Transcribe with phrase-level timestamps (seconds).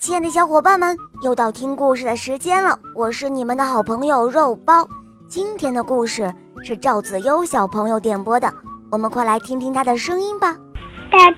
[0.00, 2.78] 亲爱的小伙伴们，又到听故事的时间了。
[2.94, 4.86] 我是你们的好朋友肉包。
[5.28, 6.32] 今天的故事
[6.62, 8.52] 是赵子悠小朋友点播的，
[8.90, 10.56] 我们快来听听他的声音吧。
[11.10, 11.36] 大家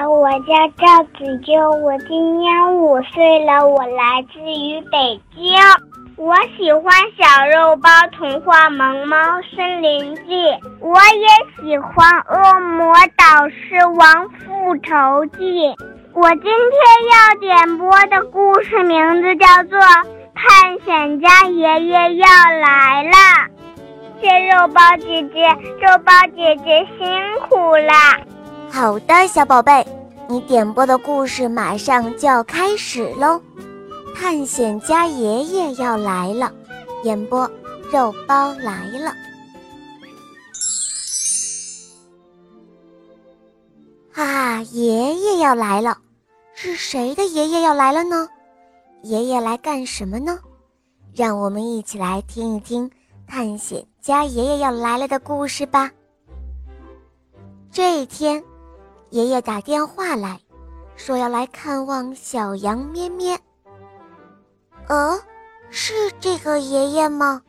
[0.00, 0.46] 好，我叫
[0.76, 5.58] 赵子悠，我今年五岁了，我来自于北京。
[6.16, 6.82] 我喜欢
[7.16, 9.16] 《小肉包童话萌猫
[9.54, 10.22] 森林记》，
[10.80, 15.68] 我也喜欢《恶魔导师王复仇记》。
[16.20, 16.50] 我今天
[17.12, 19.78] 要点播的故事名字叫做
[20.34, 22.26] 《探险家爷爷要
[22.60, 23.10] 来了》。
[24.20, 25.46] 谢肉包姐姐，
[25.80, 27.08] 肉包姐姐辛
[27.48, 28.18] 苦啦！
[28.68, 29.86] 好的，小宝贝，
[30.28, 33.40] 你点播的故事马上就要开始喽。
[34.16, 36.52] 探险家爷爷要来了，
[37.04, 37.48] 演播
[37.92, 39.12] 肉包来了。
[44.14, 45.96] 啊，爷爷要来了。
[46.60, 48.28] 是谁的爷爷要来了呢？
[49.04, 50.40] 爷爷来干什么呢？
[51.14, 52.90] 让我们一起来听一听
[53.28, 55.88] 探险家爷爷要来了的故事吧。
[57.70, 58.42] 这一天，
[59.10, 60.40] 爷爷打电话来
[60.96, 63.38] 说要来看望小羊咩咩。
[64.88, 65.16] 呃，
[65.70, 67.40] 是这个爷爷吗？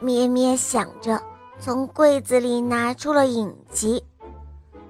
[0.00, 1.20] 咩咩想着，
[1.58, 4.02] 从柜子里拿出了影集，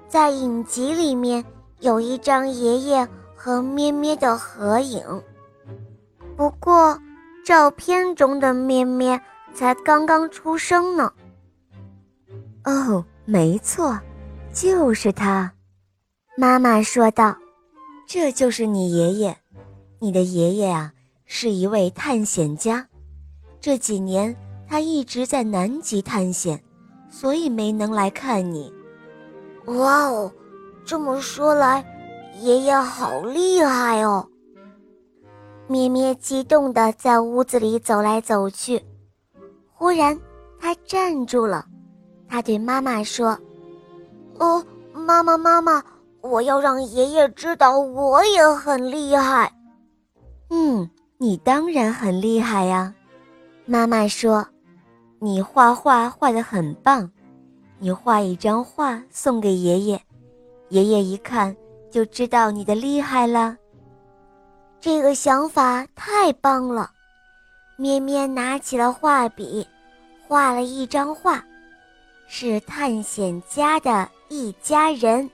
[0.06, 1.44] 在影集里面。
[1.80, 5.02] 有一张爷爷和咩咩的合影，
[6.36, 6.98] 不过
[7.44, 9.20] 照片中的咩咩
[9.54, 11.12] 才刚刚出生呢。
[12.64, 13.98] 哦，没错，
[14.52, 15.52] 就是他。
[16.36, 17.36] 妈妈说道
[18.06, 19.36] ：“这就是你爷爷，
[19.98, 20.92] 你的爷爷啊，
[21.24, 22.86] 是一位探险家。
[23.60, 24.36] 这几年
[24.68, 26.62] 他一直在南极探险，
[27.10, 28.72] 所以没能来看你。”
[29.66, 30.30] 哇哦！
[30.90, 31.84] 这么说来，
[32.40, 34.26] 爷爷好厉害哦！
[35.68, 38.82] 咩咩激动地在屋子里走来走去。
[39.72, 40.18] 忽然，
[40.58, 41.64] 他站住了。
[42.28, 43.38] 他对妈妈说
[44.40, 45.80] ：“哦，妈妈，妈妈，
[46.22, 49.52] 我要让爷爷知道我也很厉害。
[50.50, 52.92] ”“嗯，你当然很厉害呀。”
[53.64, 54.44] 妈妈说
[55.22, 57.08] ：“你画画画得很棒，
[57.78, 60.02] 你画一张画送给爷爷。”
[60.70, 61.54] 爷爷一看
[61.90, 63.56] 就知道你的厉害了，
[64.80, 66.90] 这个想法太棒了。
[67.76, 69.66] 咩咩拿起了画笔，
[70.28, 71.42] 画了一张画，
[72.28, 75.28] 是探险家的一家人。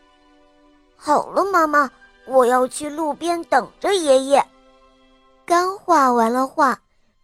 [0.97, 1.91] 好了，妈妈，
[2.27, 4.43] 我要去路边等着爷爷。
[5.45, 6.79] 刚画完了画，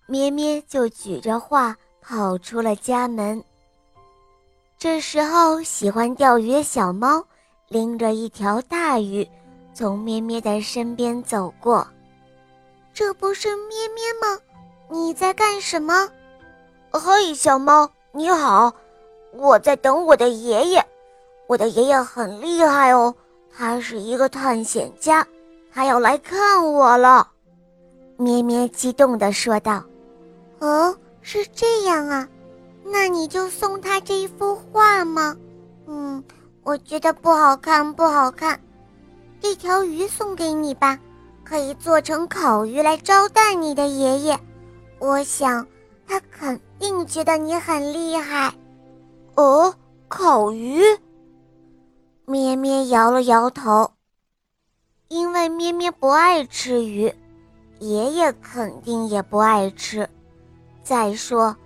[0.06, 3.42] 咩咩就举着画跑出了家门。
[4.76, 7.24] 这时候，喜欢钓鱼的小猫。
[7.72, 9.26] 拎着一条大鱼，
[9.72, 11.86] 从咩咩的身边走过。
[12.92, 14.38] 这不是咩咩吗？
[14.90, 16.06] 你在干什么？
[16.90, 18.70] 嘿，小猫，你好，
[19.32, 20.84] 我在等我的爷爷。
[21.46, 23.14] 我的爷爷很厉害哦，
[23.56, 25.26] 他是一个探险家，
[25.72, 27.26] 他要来看我了。
[28.18, 29.82] 咩咩激动地说道
[30.60, 32.28] ：“哦，是这样啊，
[32.84, 35.34] 那你就送他这一幅画吗？
[35.86, 36.22] 嗯。”
[36.64, 38.60] 我觉得不好看，不好看。
[39.40, 40.98] 这条鱼送给你吧，
[41.42, 44.38] 可以做成烤鱼来招待你的爷爷。
[45.00, 45.66] 我想，
[46.06, 48.54] 他肯定觉得你很厉害。
[49.34, 49.74] 哦，
[50.08, 50.82] 烤鱼？
[52.24, 53.90] 咩咩摇了摇头，
[55.08, 57.12] 因为咩咩不爱吃鱼，
[57.80, 60.08] 爷爷肯定也不爱吃。
[60.84, 61.56] 再说，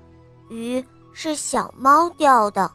[0.49, 0.83] 鱼
[1.13, 2.71] 是小猫钓的。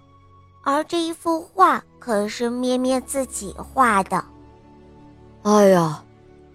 [0.63, 4.25] 而这一幅画可是咩咩自己画的。
[5.43, 6.03] 哎呀，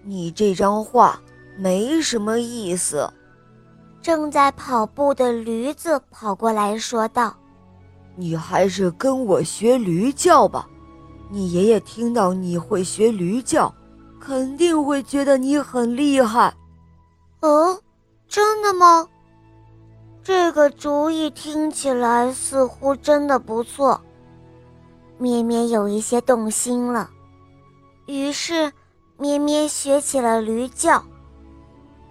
[0.03, 1.17] 你这张画
[1.57, 3.09] 没什么意思。
[4.01, 7.33] 正在跑步的驴子跑过来说道
[8.15, 10.67] ：“你还是跟我学驴叫吧。
[11.29, 13.73] 你爷爷听到你会学驴叫，
[14.19, 16.53] 肯定会觉得你很厉害。”
[17.39, 17.79] 哦，
[18.27, 19.07] 真的吗？
[20.23, 24.01] 这个主意听起来似乎真的不错。
[25.17, 27.09] 咩咩有一些动心了，
[28.05, 28.71] 于是
[29.17, 31.03] 咩咩学起了驴叫。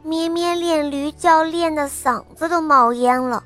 [0.03, 3.43] 咩咩练驴叫练的嗓子都冒烟了，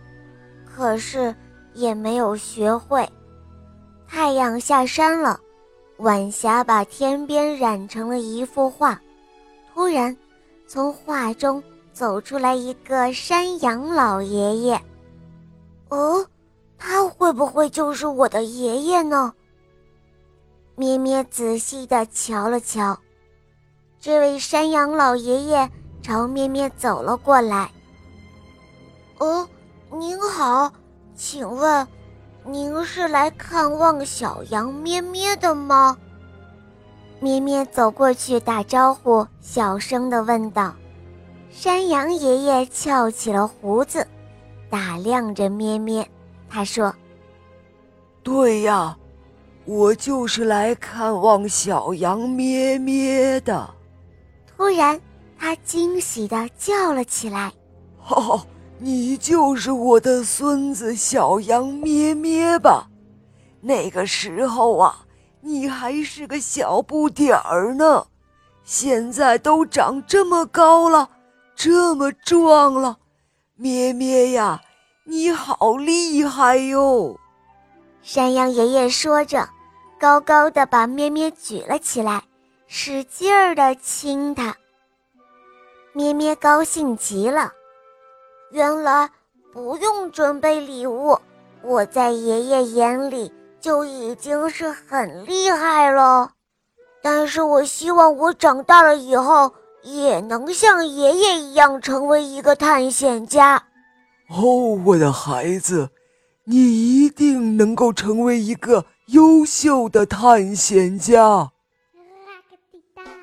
[0.65, 1.35] 可是
[1.75, 3.09] 也没有学会。
[4.07, 5.41] 太阳下山了，
[5.99, 9.01] 晚霞把天边染成了一幅画。
[9.73, 10.17] 突然，
[10.67, 11.63] 从画中。
[11.93, 14.81] 走出来一个山羊老爷爷，
[15.89, 16.25] 哦，
[16.79, 19.35] 他会不会就是我的爷爷呢？
[20.81, 22.99] 咩咩仔细地瞧了瞧，
[24.01, 27.71] 这位山羊老爷爷朝咩咩走了过来。
[29.19, 29.47] 哦，
[29.93, 30.73] 您好，
[31.15, 31.87] 请问
[32.47, 35.99] 您是来看望小羊咩咩的吗？
[37.21, 40.75] 咩咩走过去打招呼，小声的问道。
[41.51, 44.07] 山羊爷爷翘起了胡子，
[44.71, 46.11] 打量着咩咩，
[46.49, 46.95] 他说
[48.25, 48.97] ：“对呀。”
[49.71, 53.73] 我就是来看望小羊咩咩的。
[54.45, 55.01] 突然，
[55.39, 57.53] 他惊喜地叫了起来
[58.09, 58.45] ：“哦，
[58.79, 62.89] 你就是我的孙子小羊咩咩吧？
[63.61, 65.07] 那个时候啊，
[65.41, 68.05] 你还是个小不点儿呢，
[68.65, 71.09] 现在都长这么高了，
[71.55, 72.99] 这么壮了。
[73.55, 74.61] 咩咩呀，
[75.05, 77.17] 你好厉害哟！”
[78.03, 79.49] 山羊爷爷说着。
[80.01, 82.23] 高高的把咩咩举了起来，
[82.67, 84.57] 使劲儿的亲它。
[85.93, 87.53] 咩咩高兴极了，
[88.51, 89.11] 原来
[89.53, 91.19] 不用准备礼物，
[91.63, 93.31] 我在爷爷眼里
[93.61, 96.31] 就已经是很厉害了。
[97.03, 103.63] 但是我希望我长大了以后也能像爷爷一样成为一个探险家。
[104.31, 105.91] 哦，我的孩子，
[106.45, 106.57] 你
[107.05, 108.87] 一定能够成为一个。
[109.13, 111.51] 优秀的探险家。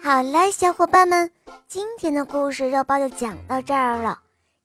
[0.03, 1.31] 好了，小伙伴们，
[1.67, 4.19] 今天的故事肉包就讲到这儿了。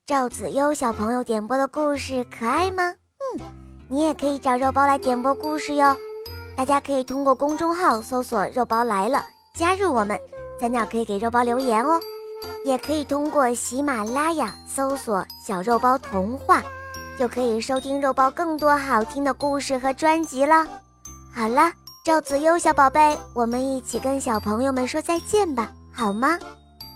[0.05, 2.93] 赵子悠小朋友点播的故事可爱吗？
[3.37, 3.41] 嗯，
[3.87, 5.97] 你也可以找肉包来点播故事哟。
[6.57, 10.19] 大家可以通过公众号搜索“肉包来了”，加入我们，
[10.61, 12.01] 在那可以给肉包留言哦。
[12.65, 16.61] 也可以通过喜马拉雅搜索“小肉包童话”，
[17.17, 20.67] 就可以收听肉包更多好听的故事和专辑了。
[21.35, 21.73] 好了，
[22.05, 26.39] 赵子悠小宝贝，我们一起跟小朋友们说再见吧，好吗？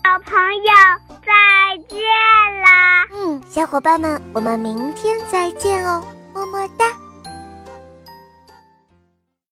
[0.04, 0.72] 小朋友
[1.24, 1.98] 再见
[2.62, 3.04] 啦！
[3.12, 6.02] 嗯，小伙伴们，我们明天再见哦，
[6.32, 6.86] 么么哒。